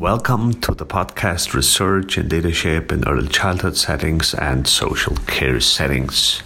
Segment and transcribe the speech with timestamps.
[0.00, 6.42] Welcome to the podcast Research in Leadership in Early Childhood Settings and Social Care Settings.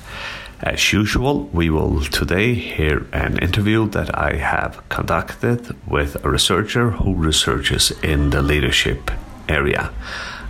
[0.60, 6.90] As usual, we will today hear an interview that I have conducted with a researcher
[6.90, 9.10] who researches in the leadership
[9.48, 9.92] area.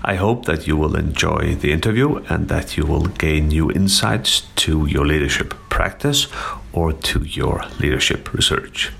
[0.07, 4.43] I hope that you will enjoy the interview and that you will gain new insights
[4.57, 6.29] to your leadership practice
[6.75, 8.93] or to your leadership research.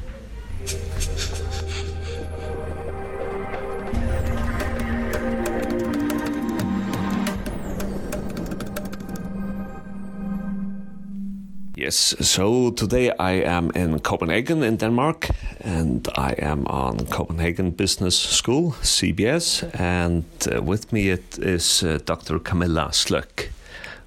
[11.85, 15.29] Yes, so today I am in Copenhagen in Denmark
[15.61, 21.99] and I am on Copenhagen Business School, CBS, and uh, with me it is uh,
[22.07, 22.39] Dr.
[22.39, 23.51] Camilla Sløk.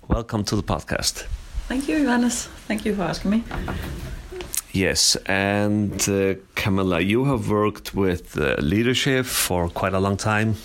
[0.08, 1.28] Welcome to the podcast.
[1.68, 2.50] Thank you, Johannes.
[2.68, 3.44] Thank you for asking me.
[4.72, 10.56] Yes, and uh, Camilla, you have worked with uh, leadership for quite a long time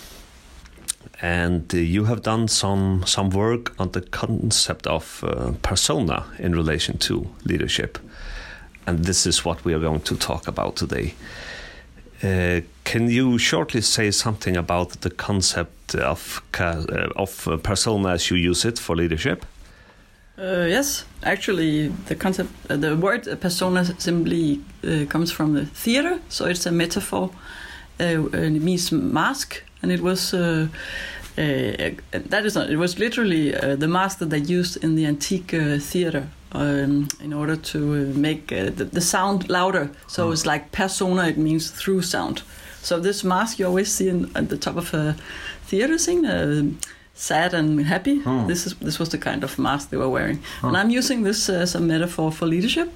[1.23, 6.53] and uh, you have done some some work on the concept of uh, persona in
[6.53, 7.97] relation to leadership,
[8.85, 11.13] and this is what we are going to talk about today.
[12.23, 18.35] Uh, can you shortly say something about the concept of uh, of persona as you
[18.35, 19.45] use it for leadership?
[20.37, 24.59] Uh, yes, actually, the concept, uh, the word persona simply
[25.09, 27.29] comes from the theater, so it's a metaphor,
[27.99, 30.67] it means mask, and it was uh,
[31.35, 35.53] that is not, it was literally uh, the mask that they used in the antique
[35.53, 37.77] uh, theater um, in order to
[38.13, 39.89] make the, the, sound louder.
[40.07, 40.33] So mm.
[40.33, 42.43] it's like persona, it means through sound.
[42.81, 45.15] So this mask you always see in, at the top of a
[45.65, 46.77] theater scene,
[47.15, 48.19] sad and happy.
[48.19, 48.47] Mm.
[48.47, 50.67] This is this was the kind of mask they were wearing, mm.
[50.67, 52.91] and I'm using this as a metaphor for leadership.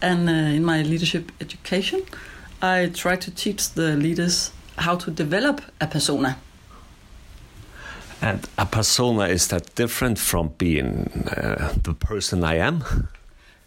[0.00, 2.02] And uh, in my leadership education,
[2.62, 6.36] I try to teach the leaders how to develop a persona.
[8.20, 12.82] And a persona is that different from being uh, the person I am?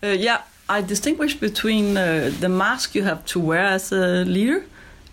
[0.04, 4.64] Uh, yeah, I distinguish between uh, the mask you have to wear as a leader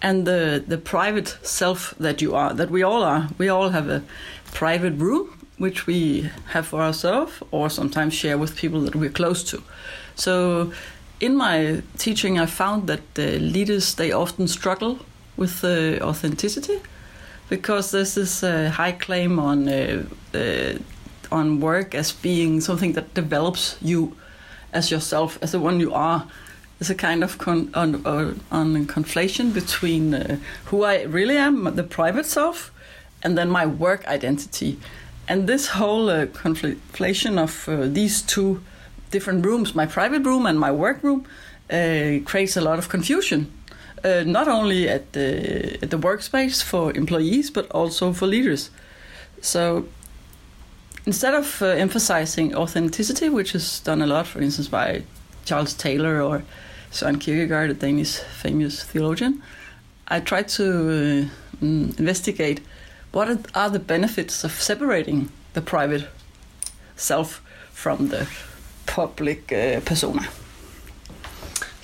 [0.01, 3.29] and the the private self that you are, that we all are.
[3.39, 4.03] We all have a
[4.53, 5.29] private room
[5.59, 9.63] which we have for ourselves, or sometimes share with people that we're close to.
[10.15, 10.73] So,
[11.21, 14.99] in my teaching, I found that the leaders they often struggle
[15.39, 16.81] with uh, authenticity
[17.49, 20.05] because there's this uh, high claim on uh,
[20.35, 20.79] uh,
[21.31, 24.17] on work as being something that develops you
[24.73, 26.27] as yourself, as the one you are.
[26.79, 31.65] There's a kind of con- on, on, on conflation between uh, who I really am,
[31.75, 32.71] the private self,
[33.23, 34.79] and then my work identity.
[35.27, 38.63] And this whole uh, conflation of uh, these two
[39.11, 41.27] different rooms, my private room and my work room,
[41.69, 43.53] creates a lot of confusion
[44.05, 48.71] uh, not only at the at the workspace for employees but also for leaders.
[49.41, 49.85] So
[51.07, 55.03] instead of uh, emphasizing authenticity, which is done a lot, for instance, by
[55.45, 56.43] Charles Taylor or
[56.91, 59.43] Søren Kierkegaard, a Danish famous theologian,
[60.09, 62.61] I try to uh, mm, investigate
[63.13, 66.09] what are the benefits of separating the private
[66.97, 67.43] self
[67.73, 68.27] from the
[68.87, 70.29] public uh, persona.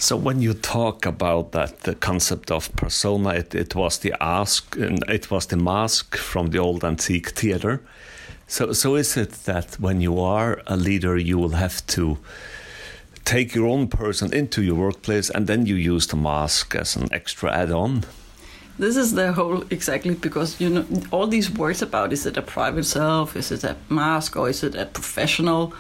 [0.04, 4.76] So when you talk about that, the concept of persona, it, it was the ask,
[4.76, 7.80] it was the mask from the old antique theater.
[8.46, 12.18] So, so is it that when you are a leader, you will have to
[13.24, 17.08] take your own person into your workplace, and then you use the mask as an
[17.10, 18.04] extra add-on?
[18.78, 22.42] This is the whole exactly because you know all these words about is it a
[22.42, 25.72] private self, is it a mask, or is it a professional?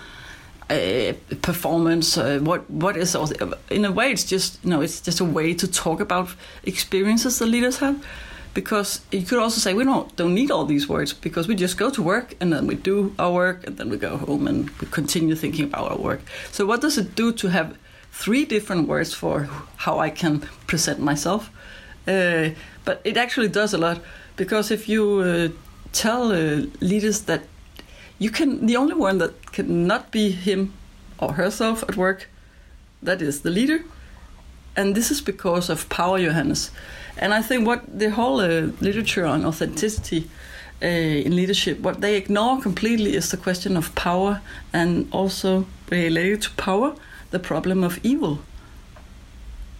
[0.70, 3.14] Uh, performance uh, what what is
[3.70, 6.28] in a way it's just you know it's just a way to talk about
[6.64, 8.04] experiences the leaders have.
[8.54, 11.76] Because you could also say we don't don't need all these words because we just
[11.76, 14.70] go to work and then we do our work and then we go home and
[14.80, 16.20] we continue thinking about our work.
[16.52, 17.76] So what does it do to have
[18.12, 21.50] three different words for how I can present myself?
[22.06, 22.50] Uh,
[22.84, 24.00] but it actually does a lot
[24.36, 25.48] because if you uh,
[25.92, 27.42] tell uh, leaders that
[28.18, 30.72] you can the only one that cannot be him
[31.18, 32.28] or herself at work
[33.02, 33.84] that is the leader.
[34.76, 36.70] And this is because of power johannes.
[37.16, 40.28] And i think what the whole uh, literature on authenticity
[40.82, 40.86] uh,
[41.26, 44.40] in leadership what they ignore completely is the question of power
[44.72, 46.94] and also related to power
[47.30, 48.38] the problem of evil.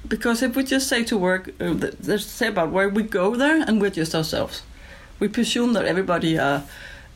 [0.07, 1.75] Because if we just say to work uh,
[2.07, 4.63] let's say about where we go there and we're just ourselves.
[5.21, 6.63] We presume that everybody are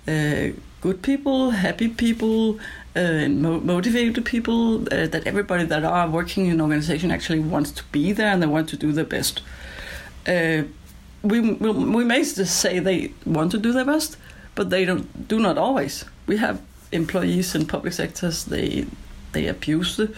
[0.07, 0.49] uh,
[0.81, 2.59] good people, happy people,
[2.95, 4.83] uh, mo- motivated people.
[4.93, 8.43] Uh, that everybody that are working in an organization actually wants to be there and
[8.43, 9.43] they want to do their best.
[10.27, 10.63] Uh,
[11.23, 14.17] we, we we may just say they want to do their best,
[14.55, 16.05] but they don't do not always.
[16.27, 16.61] We have
[16.93, 18.45] employees in public sectors.
[18.45, 18.87] They
[19.33, 20.15] they abuse the,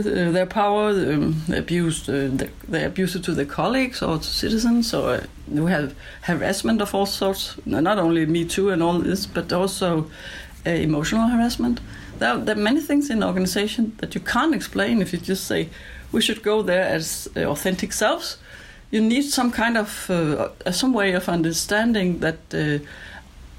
[0.00, 0.90] their power.
[0.90, 4.94] Um, they abuse uh, the, they abuse it to their colleagues or to citizens.
[4.94, 7.56] Or uh, we have harassment of all sorts.
[7.66, 10.10] Not only Me Too and all this, but also
[10.66, 11.80] uh, emotional harassment.
[12.18, 15.44] There, there are many things in the organization that you can't explain if you just
[15.46, 15.68] say
[16.12, 18.38] we should go there as uh, authentic selves.
[18.90, 22.78] You need some kind of uh, some way of understanding that uh,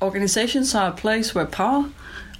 [0.03, 1.89] organizations are a place where power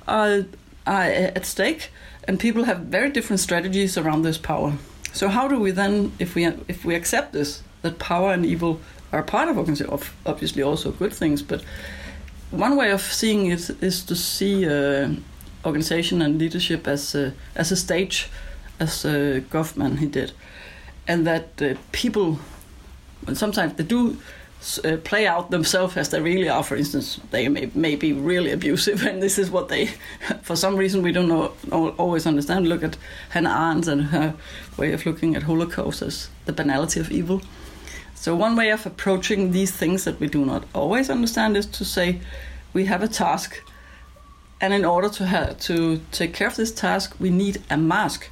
[0.08, 0.46] are,
[0.86, 1.04] are
[1.36, 1.90] at stake,
[2.28, 4.74] and people have very different strategies around this power.
[5.14, 8.80] So how do we then, if we if we accept this, that power and evil
[9.12, 9.58] are part of
[10.26, 11.64] obviously also good things, but
[12.52, 15.10] one way of seeing it is to see uh,
[15.66, 18.30] organization and leadership as a, as a stage,
[18.80, 20.32] as uh, Goffman he did,
[21.08, 22.40] and that uh, people
[23.34, 24.18] sometimes they do
[24.64, 26.64] uh, play out themselves as they really are.
[26.64, 29.88] For instance, they may, may be really abusive, and this is what they,
[30.42, 31.54] for some reason, we don't know,
[31.98, 32.70] always understand.
[32.70, 32.98] Look at
[33.30, 34.36] Hannah Arendt and her
[34.78, 37.42] way of looking at Holocaust as the banality of evil.
[38.16, 41.84] So one way of approaching these things that we do not always understand is to
[41.84, 42.22] say,
[42.72, 43.62] we have a task,
[44.62, 48.30] and in order to have, to take care of this task, we need a mask,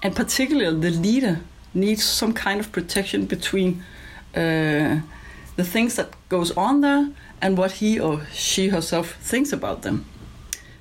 [0.00, 1.40] and particularly the leader
[1.74, 3.82] needs some kind of protection between.
[4.34, 5.00] Uh,
[5.56, 7.10] the things that goes on there
[7.40, 10.04] and what he or she herself thinks about them.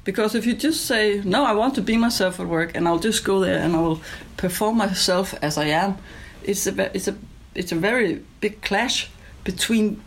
[0.03, 2.99] Because if you just say, no, I want to be myself at work and I'll
[2.99, 4.01] just go there and I will
[4.37, 5.97] perform myself as I am,
[6.43, 7.15] it's a, it's a,
[7.55, 9.09] it's a very big clash
[9.43, 10.01] between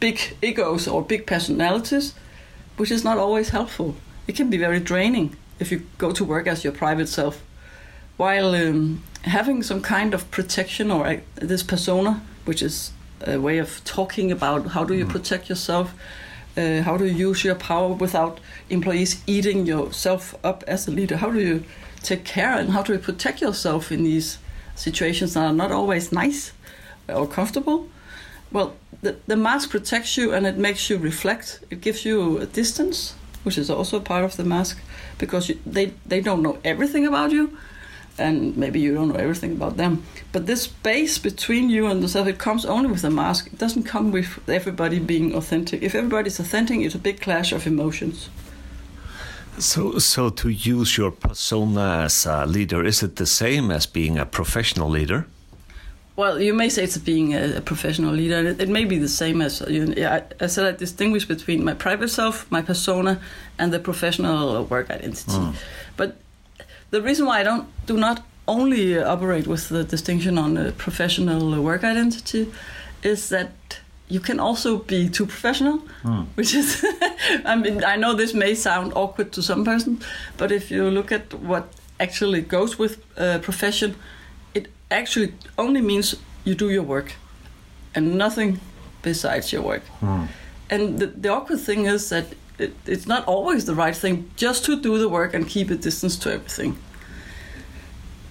[0.00, 2.14] big egos or big personalities,
[2.76, 3.94] which is not always helpful.
[4.26, 7.42] It can be very draining if you go to work as your private self.
[8.16, 13.58] While um, having some kind of protection or uh, this persona, which is a way
[13.58, 15.10] of talking about how do you mm.
[15.10, 15.94] protect yourself,
[16.56, 18.40] uh, how do you use your power without
[18.70, 21.16] employees eating yourself up as a leader.
[21.16, 21.64] How do you
[22.02, 24.38] take care and how do you protect yourself in these
[24.74, 26.52] situations that are not always nice
[27.08, 27.88] or comfortable?
[28.52, 31.60] Well, the, the mask protects you and it makes you reflect.
[31.70, 34.78] It gives you a distance, which is also part of the mask,
[35.18, 37.56] because you, they, they don't know everything about you
[38.18, 40.04] and maybe you don't know everything about them.
[40.32, 43.48] But this space between you and the self, it comes only with a mask.
[43.52, 45.82] It doesn't come with everybody being authentic.
[45.82, 48.28] If everybody's authentic, it's a big clash of emotions.
[49.58, 54.18] So, so to use your persona as a leader, is it the same as being
[54.18, 55.26] a professional leader?
[56.16, 58.48] Well, you may say it's being a, professional leader.
[58.48, 59.92] It, it, may be the same as you.
[59.96, 63.20] Yeah, I, I, said I distinguish between my private self, my persona,
[63.58, 65.32] and the professional work identity.
[65.32, 65.54] Mm.
[65.96, 66.16] But
[66.94, 71.60] the reason why I don't do not only operate with the distinction on a professional
[71.60, 72.52] work identity
[73.02, 73.50] is that
[74.08, 76.26] you can also be too professional, mm.
[76.36, 76.84] which is,
[77.44, 80.00] I mean, I know this may sound awkward to some person,
[80.36, 81.64] but if you look at what
[81.98, 83.96] actually goes with a profession,
[84.54, 86.14] it actually only means
[86.44, 87.14] you do your work
[87.94, 88.60] and nothing
[89.02, 89.82] besides your work.
[90.00, 90.28] Mm.
[90.70, 92.26] And the, the awkward thing is that
[92.58, 95.76] it, it's not always the right thing just to do the work and keep a
[95.76, 96.76] distance to everything.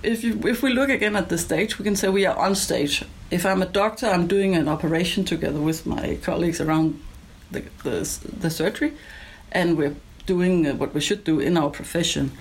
[0.03, 2.55] If you if we look again at the stage, we can say we are on
[2.55, 3.05] stage.
[3.31, 7.01] If I'm a doctor, I'm doing an operation together with my colleagues around
[7.51, 8.93] the the, the surgery,
[9.51, 9.95] and we're
[10.25, 12.31] doing uh, what we should do in our profession.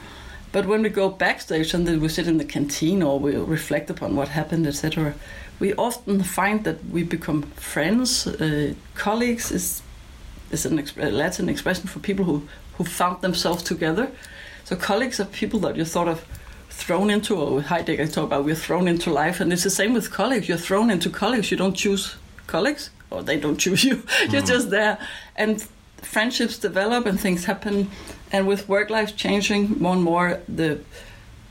[0.50, 3.90] But when we go backstage and then we sit in the canteen or we reflect
[3.90, 5.14] upon what happened, etc.,
[5.60, 9.52] we often find that we become friends, uh, colleagues.
[9.52, 9.82] Is
[10.50, 12.42] is an exp- a Latin expression for people who,
[12.76, 14.10] who found themselves together.
[14.64, 16.24] So colleagues are people that you're sort of
[16.72, 19.94] thrown into, or Heidegger I talk about we're thrown into life, and it's the same
[19.94, 20.48] with colleagues.
[20.48, 21.50] You're thrown into colleagues.
[21.50, 24.02] You don't choose colleagues, or they don't choose you.
[24.30, 24.46] you're mm.
[24.46, 24.98] just there,
[25.36, 25.66] and
[26.02, 27.90] friendships develop and things happen.
[28.32, 30.80] And with work life changing more and more, the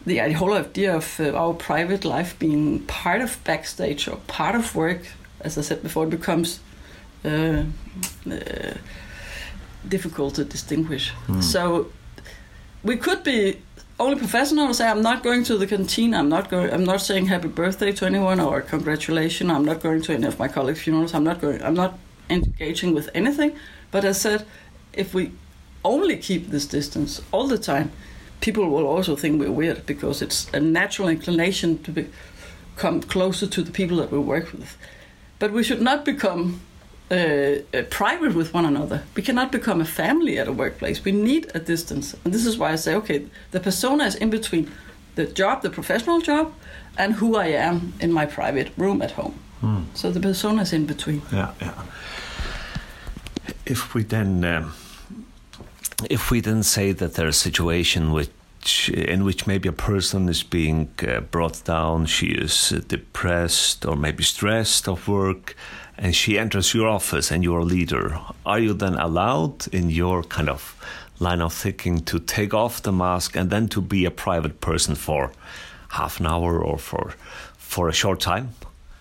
[0.05, 4.75] the whole idea of uh, our private life being part of backstage or part of
[4.75, 5.01] work,
[5.41, 6.59] as I said before, it becomes
[7.23, 7.63] uh,
[8.29, 8.73] uh,
[9.87, 11.13] difficult to distinguish.
[11.27, 11.43] Mm.
[11.43, 11.91] So
[12.83, 13.61] we could be
[14.01, 16.13] only professional and say I'm not going to the canteen.
[16.13, 16.73] I'm not going.
[16.73, 19.49] I'm not saying happy birthday to anyone or congratulations.
[19.51, 21.13] I'm not going to any of my colleagues' funerals.
[21.13, 21.61] I'm not going.
[21.61, 23.55] I'm not engaging with anything.
[23.91, 24.45] But I said,
[24.93, 25.31] if we
[25.85, 27.91] only keep this distance all the time,
[28.39, 33.61] people will also think we're weird because it's a natural inclination to become closer to
[33.61, 34.77] the people that we work with.
[35.37, 36.61] But we should not become
[37.11, 37.15] uh,
[37.73, 39.03] uh, private with one another.
[39.15, 41.03] We cannot become a family at a workplace.
[41.03, 44.29] We need a distance, and this is why I say, okay, the persona is in
[44.29, 44.71] between
[45.15, 46.53] the job, the professional job,
[46.97, 49.33] and who I am in my private room at home.
[49.59, 49.83] Hmm.
[49.93, 51.21] So the persona is in between.
[51.31, 51.83] Yeah, yeah.
[53.65, 54.73] If we then, um,
[56.09, 60.43] if we then say that there's a situation which, in which maybe a person is
[60.43, 65.55] being uh, brought down, she is uh, depressed or maybe stressed of work,
[65.97, 70.23] and she enters your office and you're a leader, are you then allowed in your
[70.23, 70.75] kind of
[71.19, 74.95] line of thinking to take off the mask and then to be a private person
[74.95, 75.31] for
[75.89, 77.13] half an hour or for
[77.57, 78.49] for a short time?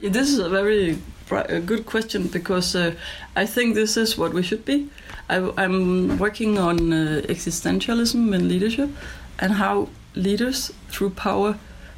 [0.01, 0.99] Yeah, this is a very
[1.31, 2.95] a good question because uh,
[3.37, 4.89] I think this is what we should be.
[5.29, 8.91] I, I'm working on uh, existentialism in leadership
[9.39, 11.57] and how leaders, through power,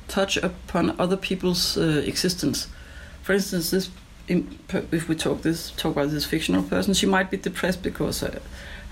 [0.08, 2.68] touch upon other people's uh, existence.
[3.22, 3.88] For instance, this
[4.28, 8.40] if we talk this talk about this fictional person, she might be depressed because her,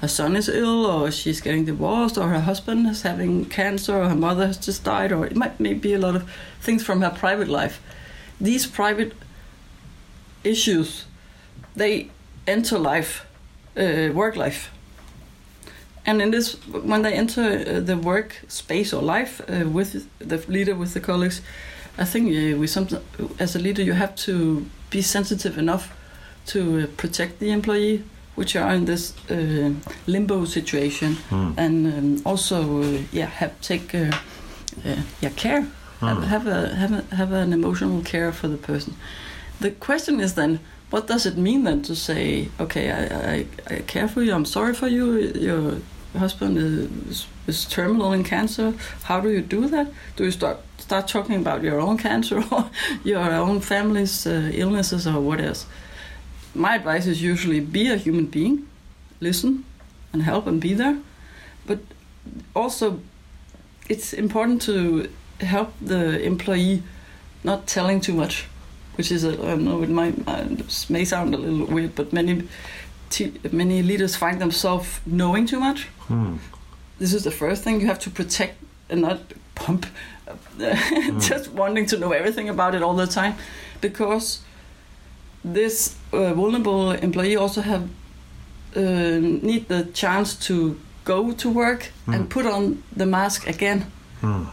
[0.00, 4.08] her son is ill, or she's getting divorced, or her husband is having cancer, or
[4.08, 7.10] her mother has just died, or it might maybe a lot of things from her
[7.10, 7.80] private life.
[8.40, 9.12] These private
[10.42, 11.06] issues,
[11.76, 12.10] they
[12.46, 13.26] enter life,
[13.76, 14.70] uh, work life.
[16.06, 20.38] And in this, when they enter uh, the work space or life uh, with the
[20.48, 21.42] leader, with the colleagues,
[21.98, 22.88] I think we some,
[23.38, 25.88] as a leader you have to be sensitive enough
[26.46, 28.02] to uh, protect the employee,
[28.36, 29.70] which are in this uh,
[30.06, 31.52] limbo situation, Hmm.
[31.56, 34.10] and um, also uh, yeah have take uh,
[34.84, 35.62] uh, yeah care,
[36.00, 36.22] have, Hmm.
[36.24, 38.94] have a have a, have an emotional care for the person.
[39.60, 40.58] The question is then,
[40.90, 44.46] what does it mean then to say, okay, I, I, I care for you, I'm
[44.46, 45.74] sorry for you, your
[46.18, 48.74] husband is, is terminal in cancer.
[49.04, 49.88] How do you do that?
[50.16, 52.70] Do you start start talking about your own cancer or
[53.04, 55.66] your own family's uh, illnesses or what else?
[56.54, 58.66] My advice is usually be a human being,
[59.20, 59.64] listen
[60.12, 60.98] and help and be there,
[61.66, 61.78] but
[62.54, 63.00] also
[63.88, 65.08] it's important to
[65.40, 66.82] help the employee
[67.44, 68.46] not telling too much,
[68.96, 70.44] which is a, I don't know it might uh,
[70.88, 72.48] may sound a little weird, but many
[73.10, 75.88] te- many leaders find themselves knowing too much.
[76.08, 76.36] Hmm.
[76.98, 78.54] This is the first thing you have to protect
[78.88, 79.18] and not
[79.54, 79.86] pump,
[81.20, 83.34] just wanting to know everything about it all the time,
[83.80, 84.40] because
[85.44, 87.82] this uh, vulnerable employee also have
[88.76, 88.80] uh,
[89.42, 92.14] need the chance to go to work Mm.
[92.14, 93.84] and put on the mask again
[94.20, 94.44] Hmm.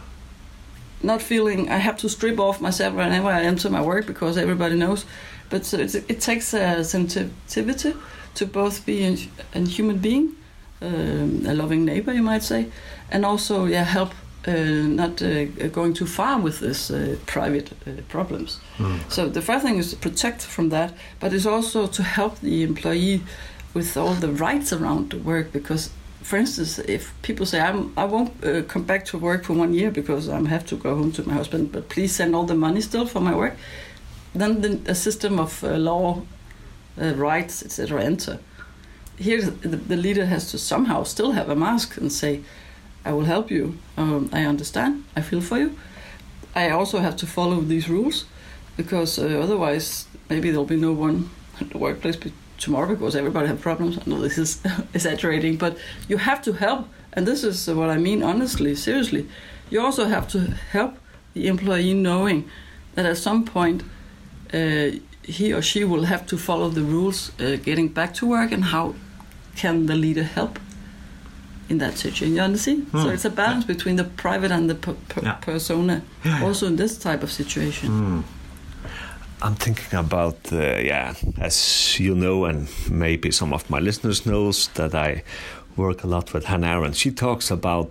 [1.02, 4.74] not feeling I have to strip off myself whenever I enter my work because everybody
[4.76, 5.04] knows.
[5.50, 7.92] But so it's, it takes a sensitivity
[8.34, 9.16] to both be a,
[9.54, 10.34] a human being,
[10.82, 12.66] um, a loving neighbor, you might say,
[13.10, 14.12] and also yeah help
[14.46, 18.60] uh, not uh, going too far with this uh, private uh, problems.
[18.76, 18.96] Hmm.
[19.08, 22.62] So the first thing is to protect from that, but it's also to help the
[22.62, 23.20] employee
[23.74, 25.90] with all the rights around the work because.
[26.20, 29.72] For instance, if people say I'm, I won't uh, come back to work for one
[29.72, 32.56] year because I have to go home to my husband, but please send all the
[32.56, 33.56] money still for my work,
[34.34, 36.22] then the, a system of uh, law,
[37.00, 38.02] uh, rights, etc.
[38.02, 38.38] enter.
[39.16, 42.40] Here, the, the leader has to somehow still have a mask and say,
[43.04, 43.78] "I will help you.
[43.96, 45.04] Um, I understand.
[45.16, 45.76] I feel for you.
[46.54, 48.24] I also have to follow these rules
[48.76, 52.16] because uh, otherwise, maybe there'll be no one at the workplace
[52.58, 53.98] tomorrow because everybody have problems.
[53.98, 54.60] I know this is
[54.94, 55.76] exaggerating, but
[56.08, 59.26] you have to help, and this is what I mean honestly, seriously.
[59.70, 60.40] You also have to
[60.72, 60.94] help
[61.34, 62.48] the employee knowing
[62.94, 63.82] that at some point
[64.52, 64.90] uh,
[65.28, 68.64] he or she will have to follow the rules uh, getting back to work, and
[68.64, 68.94] how
[69.56, 70.58] can the leader help
[71.68, 72.34] in that situation?
[72.34, 72.86] You understand?
[72.92, 73.14] So Hmm.
[73.14, 75.34] it's a balance between the private and the per- per- Yeah.
[75.44, 76.46] persona, Yeah, yeah.
[76.46, 77.88] also in this type of situation.
[77.88, 78.20] Hmm.
[79.42, 84.68] I'm thinking about, uh, yeah, as you know, and maybe some of my listeners knows
[84.74, 85.22] that I
[85.76, 86.96] work a lot with Hannah Arendt.
[86.96, 87.90] She talks about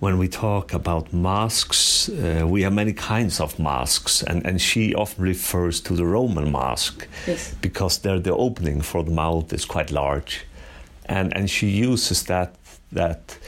[0.00, 4.94] when we talk about masks, uh, we have many kinds of masks, and, and she
[4.94, 7.54] often refers to the Roman mask Yes.
[7.60, 10.44] because there the opening for the mouth is quite large,
[11.06, 12.50] and and she uses that
[12.92, 13.38] that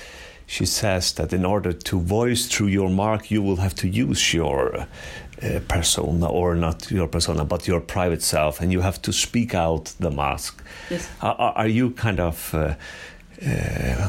[0.47, 4.35] she says that in order to voice through your mark, you will have to use
[4.37, 4.75] your
[5.43, 9.55] uh, persona or not your persona, but your private self, and you have to speak
[9.55, 10.63] out the mask.
[10.91, 11.09] Yes.
[11.21, 12.75] Are, are you kind of uh,
[13.47, 14.09] uh,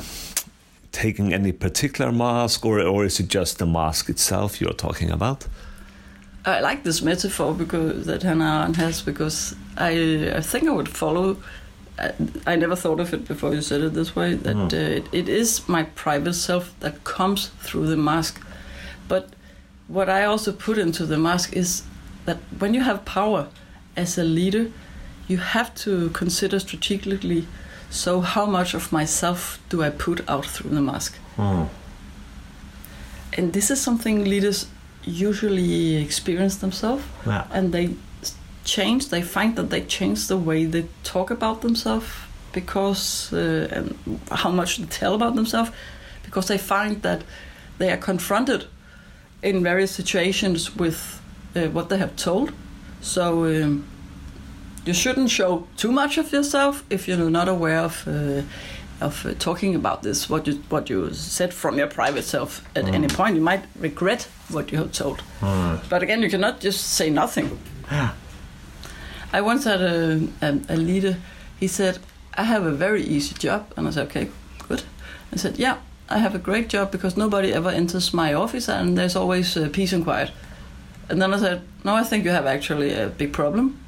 [0.91, 5.47] taking any particular mask, or or is it just the mask itself you're talking about?
[6.45, 10.89] I like this metaphor because that Hannah Arendt has because I I think I would
[10.89, 11.37] follow.
[11.99, 12.11] I,
[12.47, 14.35] I never thought of it before you said it this way.
[14.35, 14.73] That Mm.
[14.73, 18.41] uh, it, it is my private self that comes through the mask,
[19.07, 19.25] but
[19.87, 21.83] what I also put into the mask is
[22.25, 23.47] that when you have power
[23.95, 24.71] as a leader,
[25.27, 27.45] you have to consider strategically.
[27.91, 31.17] So, how much of myself do I put out through the mask?
[31.37, 31.67] Mm.
[33.37, 34.65] And this is something leaders
[35.03, 37.43] usually experience themselves, Yeah.
[37.51, 37.89] and they
[38.63, 39.09] change.
[39.09, 42.07] They find that they change the way they talk about themselves
[42.53, 45.71] because uh, and how much they tell about themselves,
[46.23, 47.23] because they find that
[47.77, 48.65] they are confronted
[49.41, 51.19] in various situations with
[51.55, 52.51] uh, what they have told.
[53.01, 53.83] So um,
[54.85, 58.07] you shouldn't show too much of yourself if you're not aware of.
[58.07, 58.41] Uh,
[59.01, 62.85] of uh, talking about this, what you what you said from your private self at
[62.85, 65.23] any point, you might regret what you have told.
[65.39, 65.89] Mm.
[65.89, 67.59] But again, you cannot just say nothing.
[67.91, 68.11] Yeah.
[69.33, 71.17] I once had a, a, a leader.
[71.59, 71.97] He said,
[72.35, 74.29] "I have a very easy job," and I said, "Okay,
[74.67, 74.83] good."
[75.33, 75.77] I said, "Yeah,
[76.09, 79.69] I have a great job because nobody ever enters my office, and there's always uh,
[79.71, 80.31] peace and quiet."
[81.09, 83.79] And then I said, "No, I think you have actually a big problem.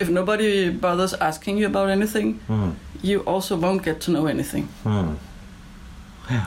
[0.00, 2.72] If nobody bothers asking you about anything, Mm.
[3.02, 5.16] you also won't get to know anything." Mm.
[6.30, 6.46] Yeah.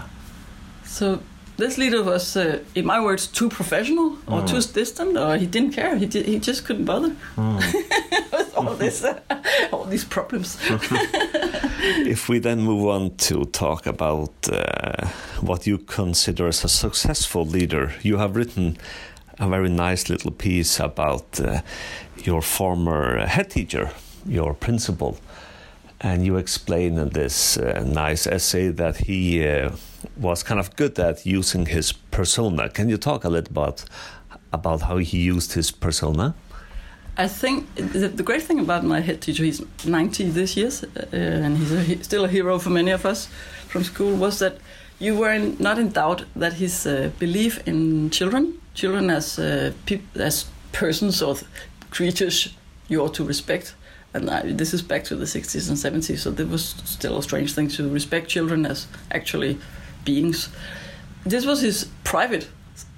[0.85, 1.19] So
[1.57, 4.47] this leader was, uh, in my words, too professional or Mm.
[4.47, 5.97] too distant, or he didn't care.
[5.97, 7.57] He did, he just couldn't bother Mm.
[8.31, 9.13] with all this, uh,
[9.71, 10.57] all these problems.
[12.07, 15.07] if we then move on to talk about uh,
[15.41, 18.77] what you consider as a successful leader, you have written
[19.39, 21.61] a very nice little piece about uh,
[22.23, 23.91] your former head teacher,
[24.25, 25.17] your principal,
[26.01, 29.71] and you explain in this uh, nice essay that he uh,
[30.17, 32.69] was kind of good at using his persona.
[32.69, 33.85] Can you talk a little about
[34.53, 36.33] about how he used his persona?
[37.17, 41.15] I think the, the great thing about my head teacher, he's 90 this year, uh,
[41.15, 43.27] and he's a, he, still a hero for many of us
[43.67, 44.57] from school, was that
[44.99, 49.71] you were in, not in doubt that his uh, belief in children, children as uh,
[50.15, 51.47] as persons or th-
[51.89, 52.53] creatures
[52.87, 53.73] you ought to respect.
[54.13, 57.23] And I, this is back to the 60s and 70s, so there was still a
[57.23, 59.57] strange thing to respect children as actually
[60.05, 60.49] beings.
[61.25, 62.47] This was his private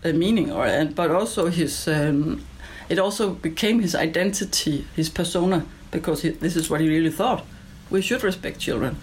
[0.03, 1.87] uh, meaning, or and but also his.
[1.87, 2.45] Um,
[2.89, 7.43] it also became his identity, his persona, because he, this is what he really thought.
[7.89, 8.97] We should respect children.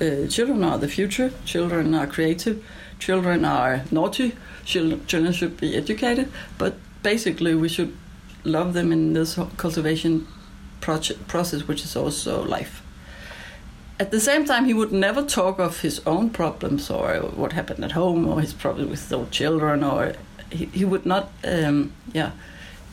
[0.00, 1.32] Uh, children are the future.
[1.44, 2.64] Children are creative.
[2.98, 4.36] Children are naughty.
[4.64, 6.30] Children, should be educated.
[6.58, 7.96] But basically, we should
[8.44, 10.26] love them in this cultivation
[10.80, 12.82] process, which is also life.
[14.00, 17.84] At the same time, he would never talk of his own problems or what happened
[17.84, 20.14] at home or his problem with own children, or
[20.52, 22.30] he, he would not, um, yeah,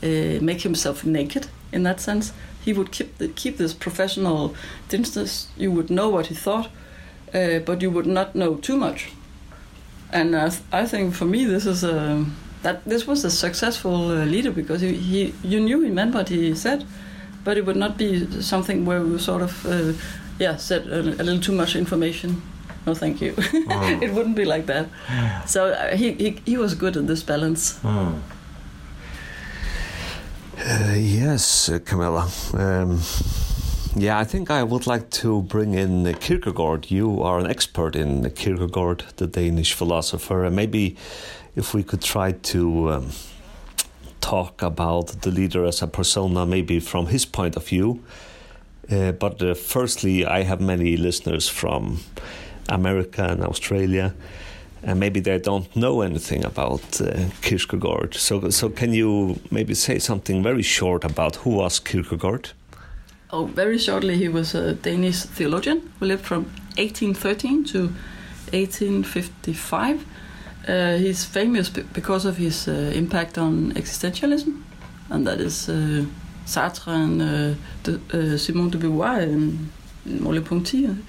[0.01, 2.33] uh, make himself naked in that sense.
[2.63, 4.55] He would keep the, keep this professional
[4.89, 5.47] distance.
[5.55, 6.69] You would know what he thought,
[7.33, 9.11] uh, but you would not know too much.
[10.11, 12.25] And uh, I think for me, this is a
[12.63, 16.29] that this was a successful uh, leader because he, he you knew he meant what
[16.29, 16.85] he said,
[17.43, 19.93] but it would not be something where we sort of uh,
[20.39, 22.41] yeah said a, a little too much information.
[22.87, 23.33] No, thank you.
[24.01, 24.87] it wouldn't be like that.
[25.47, 27.79] So uh, he, he he was good at this balance.
[30.57, 32.29] Uh, yes, uh, Camilla.
[32.53, 32.99] Um,
[33.95, 36.91] yeah, I think I would like to bring in Kierkegaard.
[36.91, 40.97] You are an expert in Kierkegaard, the Danish philosopher, and maybe
[41.55, 43.09] if we could try to um,
[44.19, 48.03] talk about the leader as a persona, maybe from his point of view.
[48.91, 51.99] Uh, but uh, firstly, I have many listeners from
[52.67, 54.13] America and Australia,
[54.83, 58.15] and maybe they don't know anything about uh, Kierkegaard.
[58.15, 62.51] So, so can you maybe say something very short about who was Kierkegaard?
[63.37, 66.43] Oh, very shortly, he was a Danish theologian who lived from
[66.77, 67.87] 1813 to
[68.53, 70.05] 1855.
[70.65, 74.63] Uh, he's famous because of his uh, impact on existentialism,
[75.09, 76.05] and that is uh,
[76.45, 79.69] Sartre and uh, de, uh, Simone de Beauvoir and
[80.07, 81.03] Merleau-Ponty and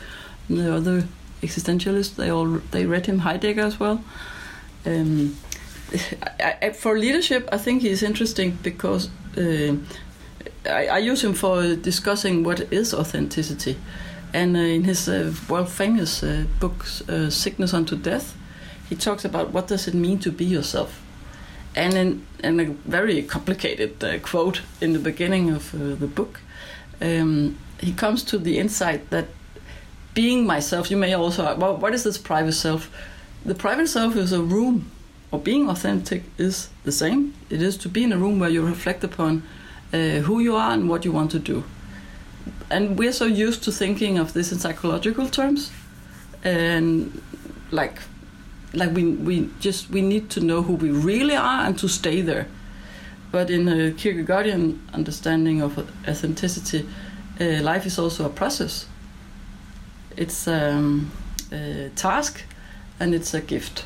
[0.48, 1.04] the other
[1.42, 2.16] existentialists.
[2.16, 4.02] They all they read him Heidegger as well.
[4.84, 5.36] Um,
[6.40, 9.10] I, I, for leadership, I think he's interesting because.
[10.66, 13.76] Uh, I, I, use him for discussing what is authenticity.
[14.32, 18.36] And uh, in his uh, world famous uh, book, Sickness Unto Death,
[18.88, 21.02] he talks about what does it mean to be yourself.
[21.74, 26.40] And in, in a very complicated uh, quote in the beginning of uh, the book,
[27.00, 29.26] um, he comes to the insight that
[30.14, 32.90] being myself, you may also, well, what is this private self?
[33.44, 34.90] The private self is a room,
[35.30, 37.34] or being authentic is the same.
[37.50, 39.42] It is to be in a room where you reflect upon
[39.92, 41.64] uh, who you are and what you want to do.
[42.70, 45.70] And we're so used to thinking of this in psychological terms,
[46.44, 47.20] and
[47.70, 48.00] like,
[48.72, 52.22] like we we just we need to know who we really are and to stay
[52.22, 52.46] there.
[53.32, 56.86] But in a Kierkegaardian understanding of authenticity,
[57.40, 58.86] uh, life is also a process.
[60.16, 61.10] It's um,
[61.52, 62.42] a task
[62.98, 63.84] and it's a gift.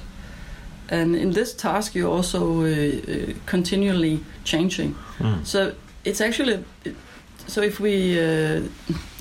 [0.88, 4.94] And in this task, you're also uh, uh, continually changing.
[5.18, 5.44] Mm.
[5.46, 5.72] So
[6.04, 6.64] it's actually
[7.46, 8.62] so if we uh,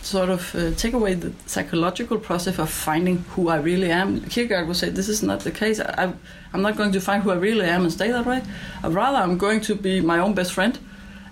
[0.01, 4.67] sort of uh, take away the psychological process of finding who I really am, Kierkegaard
[4.67, 5.79] would say this is not the case.
[5.79, 6.13] I,
[6.53, 8.43] I'm not going to find who I really am and stay that way.
[8.83, 10.77] Uh, rather, I'm going to be my own best friend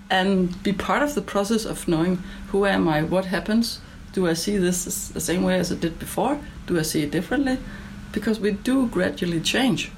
[0.10, 3.80] and be part of the process of knowing who am I, what happens.
[4.14, 6.40] Do I see this the same way as I did before?
[6.66, 7.60] Do I see it differently?
[8.12, 9.92] Because we do gradually change.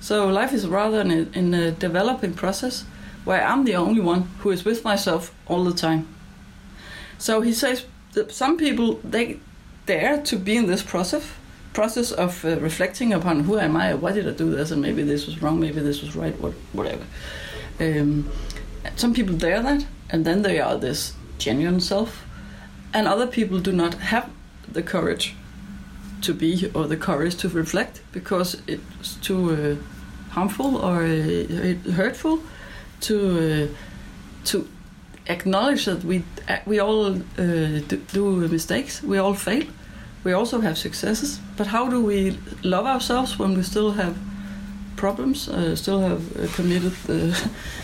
[0.00, 2.84] So life is rather in a, in a developing process
[3.26, 6.06] where I'm the only one who is with myself all the time.
[7.18, 9.40] So he says that some people they
[9.84, 11.26] dare to be in this process
[11.74, 15.02] process of uh, reflecting upon who am I, why did I do this, and maybe
[15.02, 17.04] this was wrong, maybe this was right, what, whatever.
[17.78, 18.30] Um,
[18.96, 22.24] some people dare that, and then they are this genuine self,
[22.94, 24.30] and other people do not have
[24.72, 25.34] the courage
[26.22, 32.40] to be or the courage to reflect because it's too uh, harmful or uh, hurtful
[33.06, 33.66] to uh,
[34.44, 34.66] to
[35.28, 36.22] acknowledge that we
[36.66, 39.64] we all uh, do, do, mistakes, we all fail,
[40.24, 41.40] we also have successes.
[41.56, 44.16] But how do we love ourselves when we still have
[44.96, 46.92] problems, uh, still have uh, committed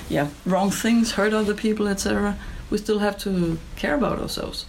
[0.09, 2.37] yeah wrong things, hurt other people, etc.
[2.71, 4.67] We still have to care about ourselves.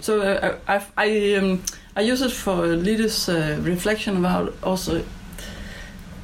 [0.00, 1.62] So uh, I I, um,
[1.96, 5.02] I use it for leaders' uh, reflection about also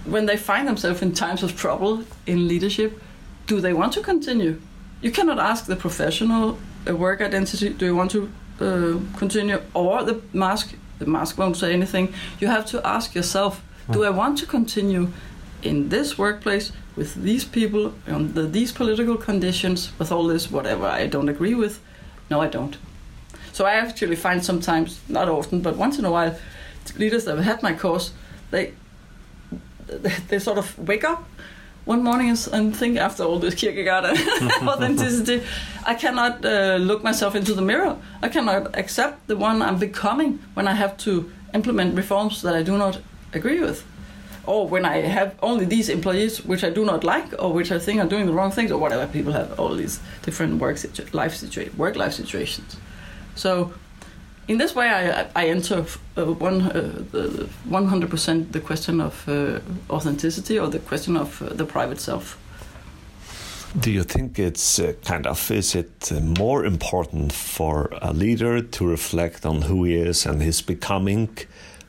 [0.05, 3.03] when they find themselves in times of trouble in leadership,
[3.47, 4.61] do they want to continue?
[5.01, 8.31] You cannot ask the professional uh, work identity, do you want to
[8.61, 12.13] uh, continue, or the mask, the mask won't say anything.
[12.41, 15.13] You have to ask yourself, do I want to continue
[15.63, 21.07] in this workplace with these people, under these political conditions, with all this whatever I
[21.07, 21.81] don't agree with?
[22.31, 22.77] No, I don't.
[23.53, 26.37] So I actually find sometimes, not often, but once in a while,
[26.97, 28.13] leaders that have had my course,
[28.51, 28.73] they
[30.29, 31.29] they sort of wake up
[31.87, 34.05] one morning and think after all this Kierkegaard
[34.63, 35.43] authenticity,
[35.87, 37.97] I cannot uh, look myself into the mirror.
[38.23, 42.63] I cannot accept the one I'm becoming when I have to implement reforms that I
[42.63, 43.01] do not
[43.33, 43.85] agree with.
[44.47, 47.79] Or when I have only these employees which I do not like, or which I
[47.79, 49.07] think are doing the wrong things, or whatever.
[49.07, 52.77] People have all these different work situ- life situa- work life situations.
[53.35, 53.73] So
[54.49, 55.85] in this way, I, I enter
[56.17, 61.43] uh, one uh, one hundred percent the question of uh, authenticity or the question of
[61.43, 62.39] uh, the private self.
[63.79, 68.87] Do you think it's uh, kind of is it more important for a leader to
[68.87, 71.29] reflect on who he is and his becoming,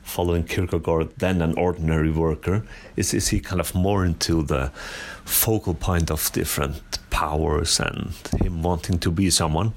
[0.02, 2.62] following Kierkegaard, than an ordinary worker?
[2.96, 4.70] Is is he kind of more into the
[5.24, 9.72] focal point of different powers and him wanting to be someone?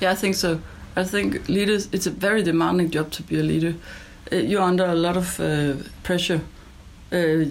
[0.00, 0.58] Yeah, I think so.
[0.96, 3.74] I think leaders, it's a very demanding job to be a leader.
[4.32, 6.40] Uh, you're under a lot of uh, pressure.
[7.10, 7.46] Uh,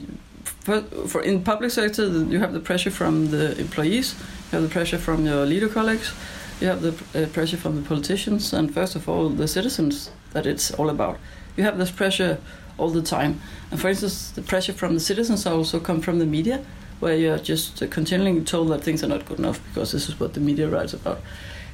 [0.61, 4.15] for, for, in public sector, you have the pressure from the employees,
[4.51, 6.13] you have the pressure from your leader colleagues,
[6.61, 10.45] you have the uh, pressure from the politicians, and first of all, the citizens that
[10.45, 11.17] it's all about.
[11.57, 12.39] You have this pressure
[12.77, 13.41] all the time.
[13.71, 16.63] And for instance, the pressure from the citizens also come from the media,
[16.99, 20.33] where you're just continually told that things are not good enough because this is what
[20.33, 21.19] the media writes about.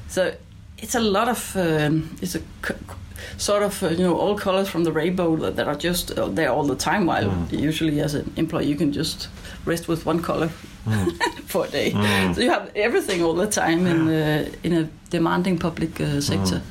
[0.08, 0.34] So
[0.82, 2.40] it's a lot of um, it's a
[3.36, 6.28] sort of uh, you know all colors from the rainbow that, that are just uh,
[6.28, 7.06] there all the time.
[7.06, 7.52] While mm.
[7.52, 9.28] usually as an employee you can just
[9.64, 10.50] rest with one color
[10.86, 11.22] mm.
[11.44, 11.92] for a day.
[11.92, 12.34] Mm.
[12.34, 16.56] So you have everything all the time in uh, in a demanding public uh, sector.
[16.56, 16.62] Mm.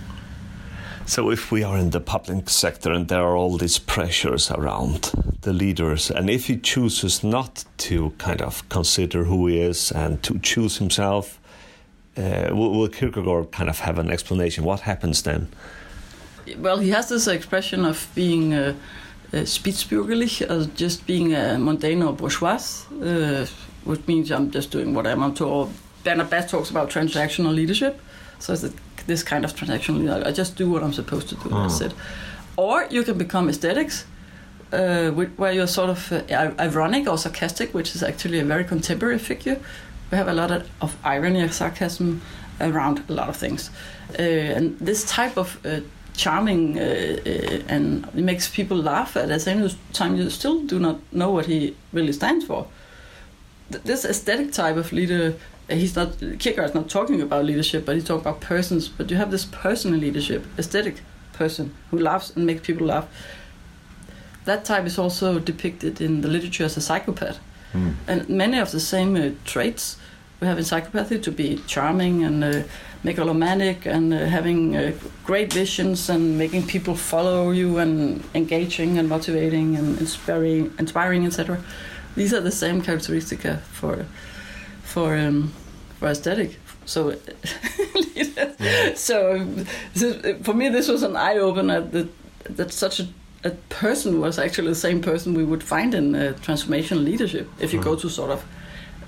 [1.05, 5.11] So if we are in the public sector and there are all these pressures around
[5.41, 10.21] the leaders, and if he chooses not to kind of consider who he is and
[10.21, 11.39] to choose himself
[12.19, 14.63] uh, will, will Kierkegaard kind of have an explanation?
[14.63, 15.47] What happens then?
[16.57, 18.75] Well, he has this expression of being uh,
[19.33, 22.59] uh, spitzbürgerlich, as just being a mundane or bourgeois,
[23.03, 23.45] uh,
[23.85, 25.71] which means I'm just doing what I'm told.
[26.03, 27.99] Bernard Bass talks about transactional leadership.
[28.39, 28.65] So it's
[29.05, 31.61] this kind of transactional I just do what I'm supposed to do, oh.
[31.61, 31.93] that's it.
[32.55, 34.05] Or you can become aesthetics,
[34.71, 39.19] uh, where you're sort of uh, ironic or sarcastic, which is actually a very contemporary
[39.19, 39.59] figure
[40.11, 42.21] we have a lot of irony and sarcasm
[42.59, 43.69] around a lot of things.
[44.17, 45.79] Uh, and this type of uh,
[46.17, 50.77] charming uh, uh and it makes people laugh at the same time you still do
[50.77, 52.67] not know what he really stands for.
[53.69, 55.35] This aesthetic type of leader,
[55.69, 58.89] uh, he's not Kierkegaard is not talking about leadership, but he's talking about persons.
[58.89, 61.01] But you have this personal leadership, aesthetic
[61.33, 63.07] person who laughs and makes people laugh.
[64.45, 67.39] That type is also depicted in the literature as a psychopath.
[67.73, 67.93] Mm.
[68.07, 69.97] And many of the same uh, traits
[70.39, 72.63] we have in psychopathy to be charming and uh,
[73.03, 74.93] megalomaniac and uh, having uh,
[75.25, 81.61] great visions and making people follow you and engaging and motivating and inspiring, inspiring, etc.
[82.15, 84.05] These are the same characteristica for
[84.83, 85.53] for um,
[85.99, 86.57] for aesthetic.
[86.85, 87.09] So,
[88.15, 88.95] yeah.
[88.95, 89.47] so,
[89.93, 92.07] so, for me, this was an eye opener that
[92.45, 93.07] that such a,
[93.43, 97.47] a person was actually the same person we would find in uh, transformational leadership.
[97.59, 97.83] If you mm.
[97.83, 98.43] go to sort of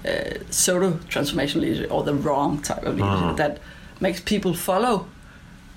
[0.06, 3.38] uh, pseudo transformational leadership or the wrong type of leadership mm.
[3.38, 3.60] that
[4.00, 5.08] makes people follow.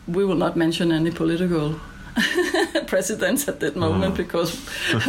[0.07, 1.81] We will not mention any political
[2.87, 4.17] presidents at that moment mm.
[4.17, 4.59] because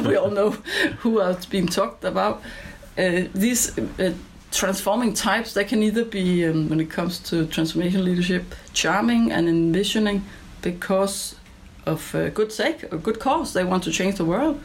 [0.06, 0.52] we all know
[1.02, 2.42] who are being talked about.
[2.98, 4.14] Uh, these uh,
[4.52, 9.48] transforming types, they can either be, um, when it comes to transformation leadership, charming and
[9.48, 10.24] envisioning
[10.62, 11.36] because
[11.86, 13.54] of uh, good sake, or good cause.
[13.54, 14.62] They want to change the world.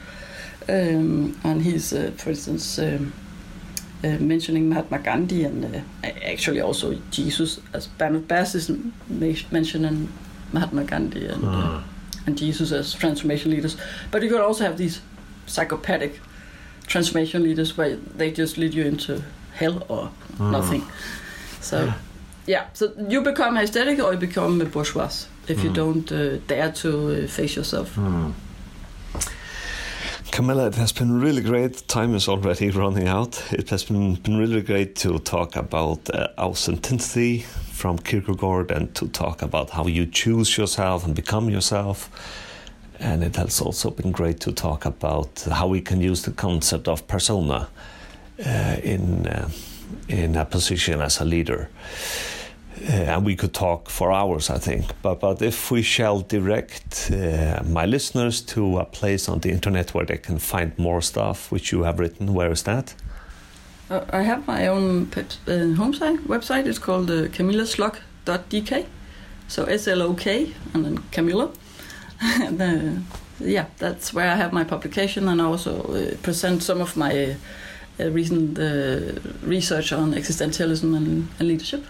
[0.69, 3.13] Um, and he's, uh, for instance, um,
[4.03, 5.81] uh, mentioning Mahatma Gandhi and uh,
[6.25, 8.71] actually also Jesus, as Bernard Bass is
[9.51, 10.13] mentioning
[10.53, 11.81] Mahatma Gandhi and, uh,
[12.27, 13.77] and Jesus as transformation leaders.
[14.11, 15.01] But you could also have these
[15.47, 16.21] psychopathic
[16.87, 19.23] transformation leaders where they just lead you into
[19.55, 20.83] hell or nothing.
[21.61, 21.95] So, yeah.
[22.47, 22.67] yeah.
[22.73, 25.11] so you become aesthetic or you become a bourgeois
[25.49, 27.99] if you don't uh, dare to uh, face yourself.
[30.31, 31.87] Camilla, it has been really great.
[31.89, 33.43] Time is already running out.
[33.53, 39.09] It has been, been really great to talk about uh, authenticity from Kierkegaard and to
[39.09, 42.11] talk about how you choose yourself and become yourself.
[42.99, 46.87] And it has also been great to talk about how we can use the concept
[46.87, 47.69] of persona
[48.47, 49.51] uh, in, uh,
[50.09, 51.69] in a position as a leader.
[52.83, 54.85] Uh, and we could talk for hours, I think.
[55.03, 59.93] But but if we shall direct uh, my listeners to a place on the internet
[59.93, 62.95] where they can find more stuff which you have written, where is that?
[63.91, 66.67] Uh, I have my own pet, uh, home site, website.
[66.67, 67.27] It's called uh.
[69.49, 71.51] So S L O K and then Camilla.
[72.21, 73.01] and, uh,
[73.41, 77.37] yeah, that's where I have my publication and I also uh, present some of my
[77.99, 78.59] recent
[79.43, 81.85] research on existentialism and, and leadership.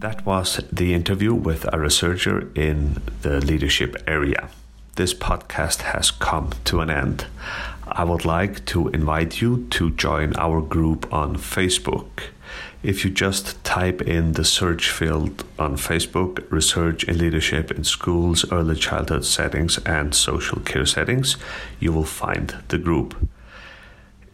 [0.00, 4.48] That was the interview with a researcher in the leadership area.
[4.96, 7.26] This podcast has come to an end.
[7.86, 12.30] I would like to invite you to join our group on Facebook.
[12.82, 18.50] If you just type in the search field on Facebook, Research in Leadership in Schools,
[18.50, 21.36] Early Childhood Settings, and Social Care Settings,
[21.78, 23.28] you will find the group.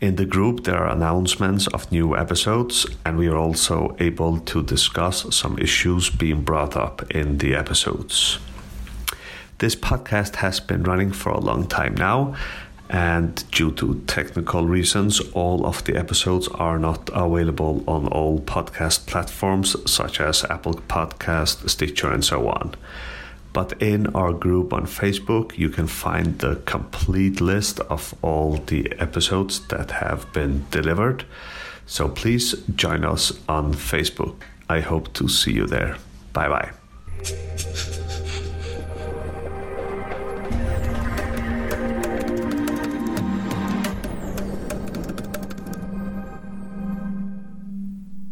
[0.01, 4.63] In the group, there are announcements of new episodes, and we are also able to
[4.63, 8.39] discuss some issues being brought up in the episodes.
[9.59, 12.37] This podcast has been running for a long time now,
[12.89, 19.07] and due to technical reasons, all of the episodes are not available on all podcast
[19.07, 22.75] platforms such as Apple Podcast, Stitcher, and so on.
[23.53, 28.93] But in our group on Facebook, you can find the complete list of all the
[28.99, 31.25] episodes that have been delivered.
[31.87, 34.37] So please join us on Facebook.
[34.69, 35.97] I hope to see you there.
[36.33, 36.73] Bye bye.